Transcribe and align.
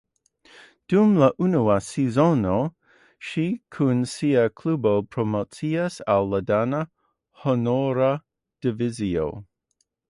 Dum 0.93 1.11
la 1.23 1.27
unua 1.47 1.75
sezono 1.87 2.55
ŝi 3.31 3.45
kun 3.77 4.01
sia 4.15 4.47
klubo 4.63 4.95
promociis 5.13 6.01
al 6.17 6.27
la 6.35 6.41
dana 6.55 6.85
honora 7.45 8.13
divizio. 8.67 9.31